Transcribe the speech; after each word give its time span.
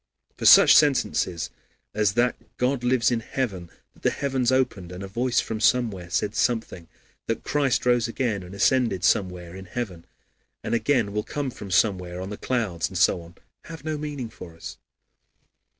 For 0.35 0.47
such 0.47 0.75
sentences 0.75 1.51
as 1.93 2.13
that 2.13 2.35
God 2.57 2.83
lives 2.83 3.11
in 3.11 3.19
heaven, 3.19 3.69
that 3.93 4.01
the 4.01 4.09
heavens 4.09 4.51
opened 4.51 4.91
and 4.91 5.03
a 5.03 5.07
voice 5.07 5.39
from 5.39 5.59
somewhere 5.59 6.09
said 6.09 6.33
something, 6.33 6.87
that 7.27 7.43
Christ 7.43 7.85
rose 7.85 8.07
again, 8.07 8.41
and 8.41 8.55
ascended 8.55 9.03
somewhere 9.03 9.55
in 9.55 9.65
heaven, 9.65 10.05
and 10.63 10.73
again 10.73 11.13
will 11.13 11.21
come 11.21 11.51
from 11.51 11.69
somewhere 11.69 12.19
on 12.19 12.31
the 12.31 12.37
clouds, 12.37 12.89
and 12.89 12.97
so 12.97 13.21
on, 13.21 13.35
have 13.65 13.83
no 13.85 13.95
meaning 13.95 14.29
for 14.31 14.55
us. 14.55 14.79